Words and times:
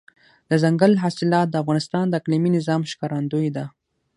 دځنګل 0.49 0.93
حاصلات 1.03 1.47
د 1.49 1.55
افغانستان 1.63 2.05
د 2.07 2.13
اقلیمي 2.19 2.49
نظام 2.57 2.81
ښکارندوی 2.91 3.49
ده. 3.55 3.65